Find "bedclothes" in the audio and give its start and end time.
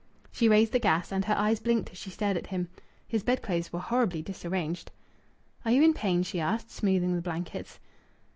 3.21-3.71